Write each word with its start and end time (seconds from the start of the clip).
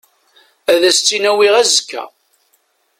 Ad 0.73 0.81
as-tt-in-awiɣ 0.89 1.53
azekka. 1.61 2.03